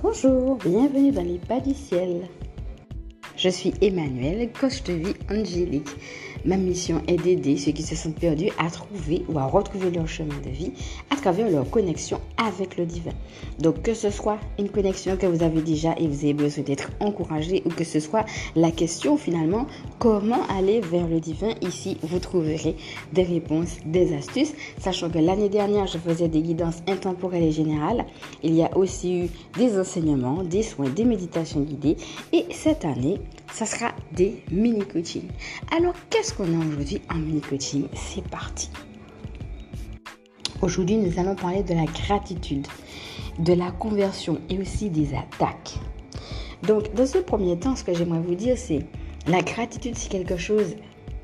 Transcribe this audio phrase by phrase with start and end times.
[0.00, 2.28] Bonjour, bienvenue dans les pas du ciel.
[3.36, 5.88] Je suis Emmanuel, coach de vie angélique.
[6.44, 10.08] Ma mission est d'aider ceux qui se sentent perdus à trouver ou à retrouver leur
[10.08, 10.72] chemin de vie
[11.10, 13.12] à travers leur connexion avec le divin.
[13.58, 16.90] Donc que ce soit une connexion que vous avez déjà et vous avez besoin d'être
[17.00, 19.66] encouragé ou que ce soit la question finalement
[19.98, 22.76] comment aller vers le divin, ici vous trouverez
[23.12, 28.04] des réponses, des astuces, sachant que l'année dernière je faisais des guidances intemporelles et générales.
[28.42, 31.96] Il y a aussi eu des enseignements, des soins, des méditations guidées
[32.32, 33.20] et cette année
[33.58, 35.28] ça sera des mini-coachings.
[35.76, 37.88] Alors, qu'est-ce qu'on a aujourd'hui en mini-coaching?
[37.92, 38.70] C'est parti.
[40.62, 42.68] Aujourd'hui, nous allons parler de la gratitude,
[43.40, 45.74] de la conversion et aussi des attaques.
[46.62, 48.86] Donc, dans ce premier temps, ce que j'aimerais vous dire, c'est
[49.26, 50.76] la gratitude, c'est quelque chose,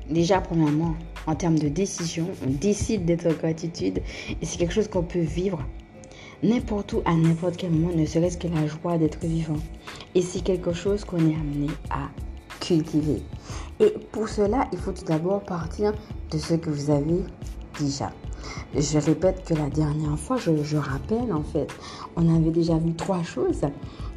[0.09, 0.95] déjà, premièrement,
[1.27, 4.01] en termes de décision, on décide d'être en gratitude
[4.41, 5.63] et c'est quelque chose qu'on peut vivre
[6.43, 9.57] n'importe où, à n'importe quel moment, ne serait-ce que la joie d'être vivant.
[10.13, 12.09] Et c'est quelque chose qu'on est amené à
[12.59, 13.21] cultiver.
[13.79, 15.93] Et pour cela, il faut tout d'abord partir
[16.31, 17.23] de ce que vous avez
[17.79, 18.11] déjà.
[18.73, 21.67] Je répète que la dernière fois, je, rappelle en fait,
[22.15, 23.61] on avait déjà vu trois choses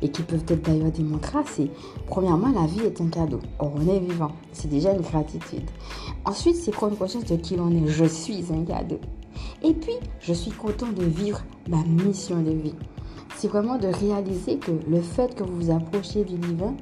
[0.03, 1.39] et qui peuvent être d'ailleurs démontrées.
[1.47, 1.71] C'est
[2.07, 3.41] premièrement, la vie est un cadeau.
[3.59, 4.33] Or, on est vivant.
[4.53, 5.69] C'est déjà une gratitude.
[6.25, 7.87] Ensuite, c'est prendre conscience de qui l'on est?
[7.87, 9.01] Je suis un cadeau.
[9.63, 12.75] Et puis, je suis content de vivre ma mission de vie.
[13.37, 16.75] C'est vraiment de réaliser que le fait que vous vous approchiez du divin,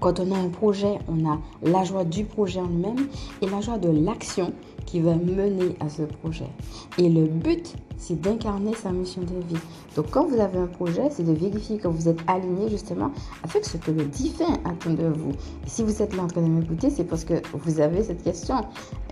[0.00, 3.08] quand on a un projet, on a la joie du projet en lui-même
[3.42, 4.52] et la joie de l'action
[4.86, 6.48] qui va mener à ce projet.
[6.96, 9.60] Et le but, c'est d'incarner sa mission de vie.
[9.96, 13.10] Donc quand vous avez un projet, c'est de vérifier que vous êtes aligné justement
[13.42, 15.32] avec ce que le divin attend de vous.
[15.64, 18.22] Et si vous êtes là en train de m'écouter, c'est parce que vous avez cette
[18.22, 18.56] question.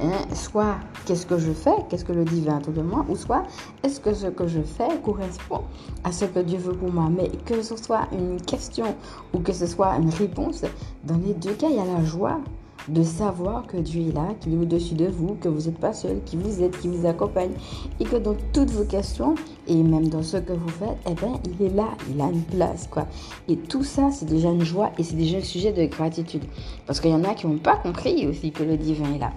[0.01, 3.43] Hein, soit qu'est-ce que je fais, qu'est-ce que le divin attend de moi, ou soit
[3.83, 5.63] est-ce que ce que je fais correspond
[6.05, 7.11] à ce que Dieu veut pour moi.
[7.15, 8.95] Mais que ce soit une question
[9.33, 10.63] ou que ce soit une réponse,
[11.05, 12.41] dans les deux cas, il y a la joie
[12.89, 15.93] de savoir que Dieu est là, qu'il est au-dessus de vous, que vous n'êtes pas
[15.93, 17.53] seul, qu'il vous aide, qu'il vous accompagne
[18.01, 19.35] et que dans toutes vos questions
[19.67, 22.43] et même dans ce que vous faites, eh ben, il est là, il a une
[22.43, 23.07] place, quoi.
[23.49, 26.45] Et tout ça, c'est déjà une joie et c'est déjà un sujet de gratitude.
[26.87, 29.33] Parce qu'il y en a qui n'ont pas compris aussi que le divin est là.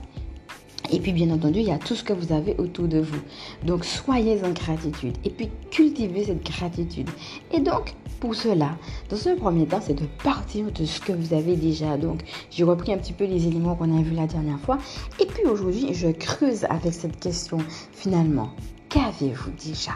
[0.91, 3.19] Et puis, bien entendu, il y a tout ce que vous avez autour de vous.
[3.66, 5.18] Donc, soyez en gratitude.
[5.25, 7.09] Et puis, cultivez cette gratitude.
[7.52, 8.78] Et donc, pour cela,
[9.09, 11.97] dans un premier temps, c'est de partir de ce que vous avez déjà.
[11.97, 14.78] Donc, j'ai repris un petit peu les éléments qu'on a vus la dernière fois.
[15.19, 17.57] Et puis, aujourd'hui, je creuse avec cette question.
[17.94, 18.50] Finalement,
[18.89, 19.91] qu'avez-vous déjà?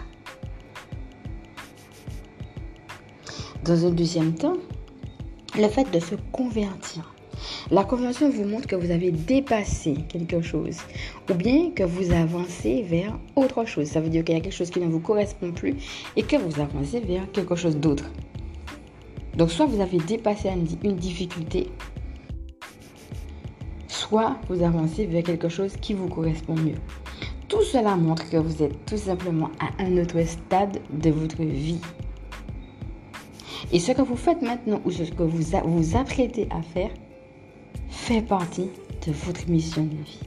[3.63, 4.57] Dans un deuxième temps,
[5.55, 7.13] le fait de se convertir.
[7.69, 10.77] La conversion vous montre que vous avez dépassé quelque chose
[11.29, 13.87] ou bien que vous avancez vers autre chose.
[13.87, 15.75] Ça veut dire qu'il y a quelque chose qui ne vous correspond plus
[16.15, 18.05] et que vous avancez vers quelque chose d'autre.
[19.37, 20.49] Donc soit vous avez dépassé
[20.83, 21.69] une difficulté,
[23.87, 26.75] soit vous avancez vers quelque chose qui vous correspond mieux.
[27.47, 31.79] Tout cela montre que vous êtes tout simplement à un autre stade de votre vie.
[33.71, 36.91] Et ce que vous faites maintenant ou ce que vous vous apprêtez à faire
[38.01, 38.71] fait partie
[39.05, 40.19] de votre mission de vie.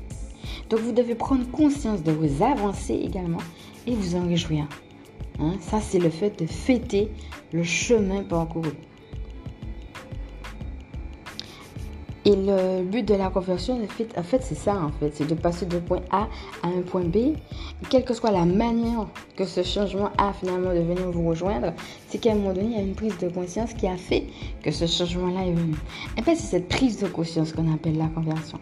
[0.70, 3.42] Donc vous devez prendre conscience de vos avancées également
[3.88, 4.68] et vous en réjouir.
[5.40, 5.54] Hein?
[5.60, 7.10] Ça, c'est le fait de fêter
[7.52, 8.70] le chemin parcouru.
[12.26, 13.78] Et le but de la conversion,
[14.16, 15.10] en fait, c'est ça, en fait.
[15.14, 16.28] C'est de passer de point A
[16.62, 17.16] à un point B.
[17.16, 17.36] Et
[17.90, 21.74] quelle que soit la manière que ce changement a finalement de venir vous rejoindre,
[22.08, 24.26] c'est qu'à un moment donné, il y a une prise de conscience qui a fait
[24.62, 25.74] que ce changement-là est venu.
[26.18, 28.58] En fait, c'est cette prise de conscience qu'on appelle la conversion.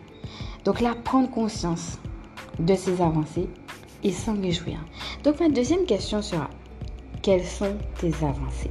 [0.65, 2.01] Donc là, prendre conscience
[2.59, 3.49] de ces avancées
[4.03, 4.79] et s'en réjouir.
[5.23, 6.51] Donc ma deuxième question sera,
[7.23, 8.71] quelles sont tes avancées?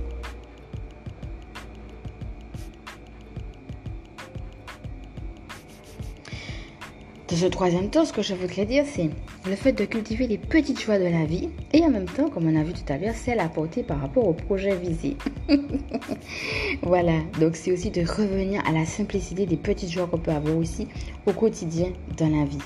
[7.32, 9.10] Dans ce troisième temps, ce que je voudrais dire, c'est
[9.50, 12.46] le fait de cultiver les petites joies de la vie et en même temps, comme
[12.46, 15.16] on a vu tout à l'heure, celles apportées par rapport au projet visé.
[16.84, 20.58] voilà, donc c'est aussi de revenir à la simplicité des petites joies qu'on peut avoir
[20.58, 20.90] aussi
[21.26, 22.58] au quotidien dans la vie.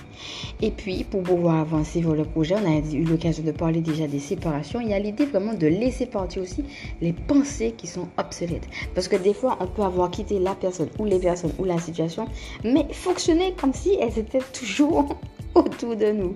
[0.64, 4.08] Et puis, pour pouvoir avancer vers le projet, on a eu l'occasion de parler déjà
[4.08, 4.82] des séparations.
[4.82, 6.64] Il y a l'idée vraiment de laisser partir aussi
[7.02, 8.68] les pensées qui sont obsolètes.
[8.96, 11.78] Parce que des fois, on peut avoir quitté la personne ou les personnes ou la
[11.78, 12.28] situation,
[12.64, 15.18] mais fonctionner comme si elles étaient toujours
[15.56, 16.34] autour de nous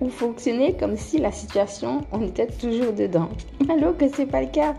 [0.00, 3.28] ou fonctionner comme si la situation, on était toujours dedans.
[3.68, 4.74] Alors que ce n'est pas le cas?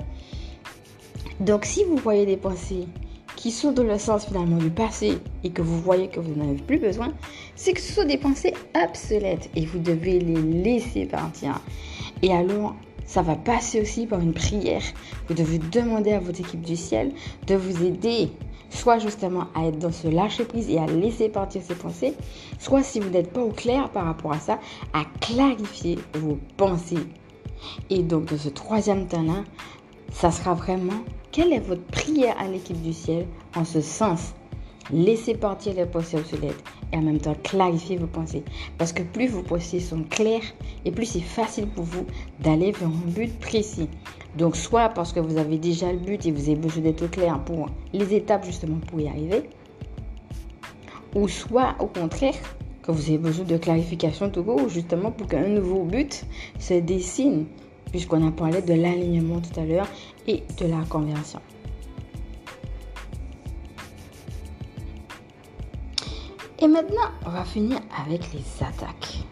[1.40, 2.88] Donc si vous voyez des pensées
[3.36, 6.50] qui sont dans le sens finalement du passé et que vous voyez que vous n'en
[6.50, 7.12] avez plus besoin,
[7.56, 11.60] c'est que ce sont des pensées obsolètes et vous devez les laisser partir.
[12.22, 12.76] Et alors,
[13.06, 14.82] ça va passer aussi par une prière.
[15.28, 17.12] Vous devez demander à votre équipe du ciel
[17.48, 18.30] de vous aider,
[18.74, 22.14] soit justement à être dans ce lâcher prise et à laisser partir ses pensées,
[22.60, 24.60] soit si vous n'êtes pas au clair par rapport à ça,
[24.94, 27.08] à clarifier vos pensées.
[27.90, 29.44] Et donc, ce troisième temps-là,
[30.12, 33.26] ça sera vraiment quelle est votre prière à l'équipe du ciel
[33.56, 34.34] en ce sens?
[34.92, 38.44] Laissez partir les pensées obsolètes et en même temps clarifier vos pensées.
[38.78, 40.44] Parce que plus vos pensées sont claires
[40.86, 42.06] et plus c'est facile pour vous
[42.40, 43.90] d'aller vers un but précis.
[44.38, 47.40] Donc soit parce que vous avez déjà le but et vous avez besoin d'être clair
[47.44, 49.50] pour les étapes justement pour y arriver.
[51.16, 52.36] Ou soit au contraire
[52.84, 56.26] que vous avez besoin de clarification tout court justement pour qu'un nouveau but
[56.60, 57.46] se dessine.
[57.92, 59.88] Puisqu'on a parlé de l'alignement tout à l'heure
[60.28, 61.40] et de la conversion.
[66.64, 69.26] Et maintenant, on va finir avec les attaques.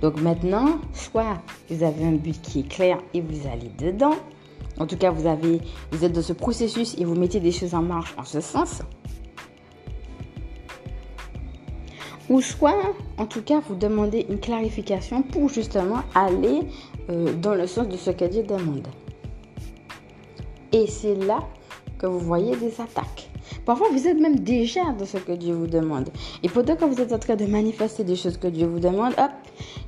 [0.00, 4.14] Donc maintenant, soit vous avez un but qui est clair et vous allez dedans.
[4.78, 5.60] En tout cas, vous, avez,
[5.90, 8.82] vous êtes dans ce processus et vous mettez des choses en marche en ce sens.
[12.30, 16.60] Ou soit, en tout cas, vous demandez une clarification pour justement aller
[17.10, 18.86] euh, dans le sens de ce que Dieu demande.
[20.70, 21.40] Et c'est là
[21.98, 23.30] que vous voyez des attaques.
[23.64, 26.08] Parfois, vous êtes même déjà dans ce que Dieu vous demande.
[26.42, 29.12] Et pendant que vous êtes en train de manifester des choses que Dieu vous demande,
[29.18, 29.30] hop,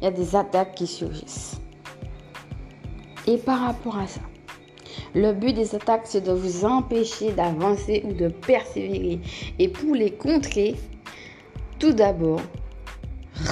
[0.00, 1.60] il y a des attaques qui surgissent.
[3.26, 4.20] Et par rapport à ça,
[5.14, 9.20] le but des attaques, c'est de vous empêcher d'avancer ou de persévérer.
[9.58, 10.76] Et pour les contrer,
[11.78, 12.40] tout d'abord,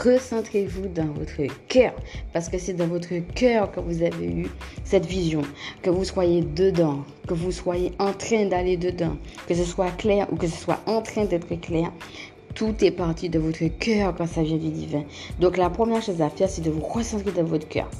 [0.04, 1.92] recentrez-vous dans votre cœur.
[2.32, 4.48] Parce que c'est dans votre cœur que vous avez eu
[4.84, 5.42] cette vision.
[5.82, 9.16] Que vous soyez dedans, que vous soyez en train d'aller dedans,
[9.46, 11.92] que ce soit clair ou que ce soit en train d'être clair.
[12.54, 15.04] Tout est parti de votre cœur quand ça vient du divin.
[15.40, 17.90] Donc la première chose à faire, c'est de vous recentrer dans votre cœur.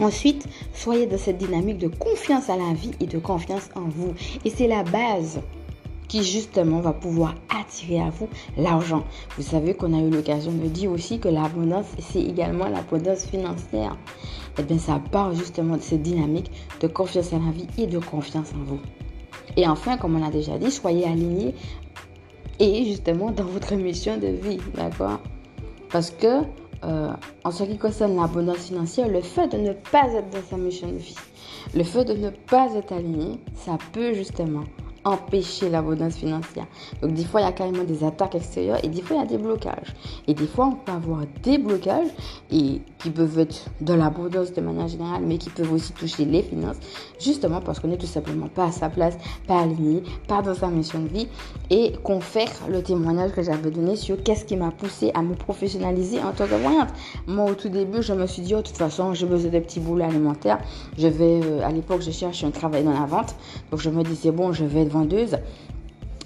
[0.00, 4.14] Ensuite, soyez dans cette dynamique de confiance à la vie et de confiance en vous.
[4.46, 5.40] Et c'est la base
[6.10, 8.28] qui justement va pouvoir attirer à vous
[8.58, 9.04] l'argent.
[9.36, 13.96] Vous savez qu'on a eu l'occasion de dire aussi que l'abondance, c'est également l'abondance financière.
[14.58, 17.86] Et eh bien ça part justement de cette dynamique de confiance en la vie et
[17.86, 18.80] de confiance en vous.
[19.56, 21.54] Et enfin, comme on l'a déjà dit, soyez alignés
[22.58, 25.20] et justement dans votre mission de vie, d'accord?
[25.92, 26.42] Parce que
[26.82, 27.12] euh,
[27.44, 30.88] en ce qui concerne l'abondance financière, le fait de ne pas être dans sa mission
[30.88, 31.14] de vie,
[31.72, 34.64] le fait de ne pas être aligné, ça peut justement
[35.04, 36.66] empêcher l'abondance financière.
[37.02, 39.22] Donc des fois, il y a carrément des attaques extérieures et des fois, il y
[39.22, 39.94] a des blocages.
[40.26, 42.08] Et des fois, on peut avoir des blocages
[42.50, 46.42] et qui peuvent être de l'abondance de manière générale, mais qui peuvent aussi toucher les
[46.42, 46.76] finances,
[47.18, 49.16] justement parce qu'on n'est tout simplement pas à sa place,
[49.46, 51.28] pas aligné, pas dans sa mission de vie
[51.70, 55.34] et qu'on fait le témoignage que j'avais donné sur qu'est-ce qui m'a poussé à me
[55.34, 56.88] professionnaliser en tant que voyante.
[57.26, 59.58] Moi, au tout début, je me suis dit, oh, de toute façon, j'ai besoin de
[59.60, 60.58] petits boulots alimentaires.
[60.98, 63.34] Je vais, euh, à l'époque, je cherche un travail dans la vente.
[63.70, 64.84] Donc, je me disais, bon, je vais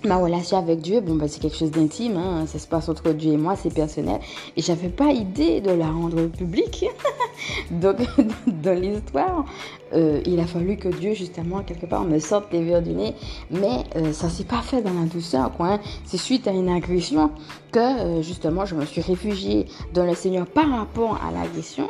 [0.05, 2.45] Ma relation avec Dieu, bon, bah, c'est quelque chose d'intime, hein.
[2.47, 4.21] ça se passe entre Dieu et moi, c'est personnel.
[4.55, 6.85] Et j'avais pas idée de la rendre publique.
[7.71, 7.97] Donc,
[8.47, 9.45] dans l'histoire,
[9.93, 13.15] euh, il a fallu que Dieu, justement, quelque part, me sorte les verres du nez.
[13.51, 15.75] Mais euh, ça s'est pas fait dans la douceur, quoi.
[15.75, 15.81] Hein.
[16.05, 17.31] C'est suite à une agression
[17.71, 21.89] que, euh, justement, je me suis réfugiée dans le Seigneur par rapport à l'agression.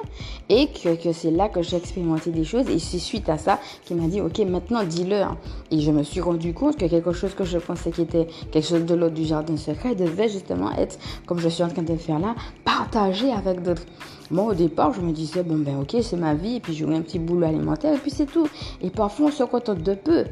[0.49, 2.69] Et que, que c'est là que j'ai expérimenté des choses.
[2.69, 5.37] Et c'est suite à ça qu'il m'a dit, OK, maintenant, dis-leur.
[5.70, 8.67] Et je me suis rendu compte que quelque chose que je pensais qui était quelque
[8.67, 11.96] chose de l'autre du jardin secret devait justement être, comme je suis en train de
[11.96, 12.34] faire là,
[12.65, 13.84] partagé avec d'autres.
[14.31, 16.96] Moi, au départ, je me disais, bon, ben ok, c'est ma vie, et puis j'aurai
[16.96, 18.48] un petit boulot alimentaire, et puis c'est tout.
[18.81, 20.24] Et parfois, on se contente de peu.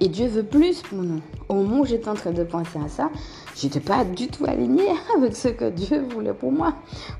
[0.00, 1.20] Et Dieu veut plus pour nous.
[1.48, 3.10] Au moment où j'étais en train de penser à ça,
[3.56, 6.74] j'étais pas du tout alignée avec ce que Dieu voulait pour moi.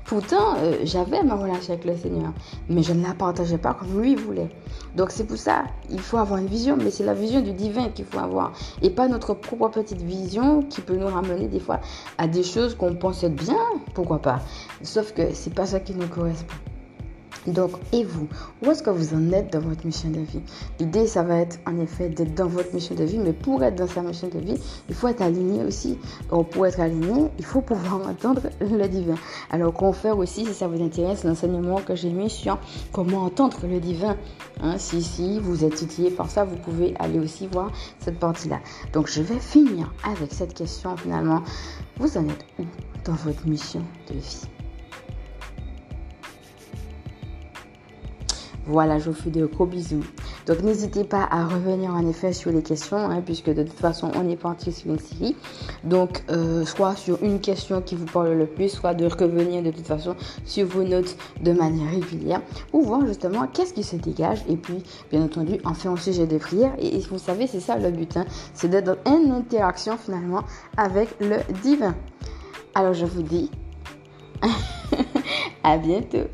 [0.05, 2.31] Pourtant, euh, j'avais ma relation avec le Seigneur,
[2.69, 4.49] mais je ne la partageais pas comme lui voulait.
[4.95, 7.89] Donc c'est pour ça, il faut avoir une vision, mais c'est la vision du divin
[7.89, 11.81] qu'il faut avoir, et pas notre propre petite vision qui peut nous ramener des fois
[12.17, 13.59] à des choses qu'on pensait bien,
[13.93, 14.39] pourquoi pas.
[14.83, 16.55] Sauf que c'est pas ça qui nous correspond.
[17.47, 18.27] Donc, et vous
[18.61, 20.41] Où est-ce que vous en êtes dans votre mission de vie?
[20.79, 23.75] L'idée, ça va être en effet d'être dans votre mission de vie, mais pour être
[23.75, 24.57] dans sa mission de vie,
[24.89, 25.97] il faut être aligné aussi.
[26.29, 29.15] Donc, pour être aligné, il faut pouvoir entendre le divin.
[29.49, 32.59] Alors, confère aussi, si ça vous intéresse, l'enseignement que j'ai mis sur
[32.91, 34.17] comment entendre le divin.
[34.61, 38.59] Hein, si, si vous êtes titillé par ça, vous pouvez aller aussi voir cette partie-là.
[38.93, 41.41] Donc, je vais finir avec cette question finalement.
[41.97, 42.63] Vous en êtes où
[43.05, 44.58] dans votre mission de vie?
[48.69, 50.03] Voilà, je vous fais de gros bisous.
[50.45, 54.11] Donc n'hésitez pas à revenir en effet sur les questions, hein, puisque de toute façon
[54.15, 55.35] on est parti sur une série.
[55.83, 59.71] Donc euh, soit sur une question qui vous parle le plus, soit de revenir de
[59.71, 64.43] toute façon sur vos notes de manière régulière, ou voir justement qu'est-ce qui se dégage.
[64.47, 66.73] Et puis bien entendu en fait un sujet de prière.
[66.77, 70.43] Et, vous savez c'est ça le but, hein, c'est d'être une interaction finalement
[70.77, 71.95] avec le divin.
[72.75, 73.49] Alors je vous dis
[75.63, 76.27] à bientôt.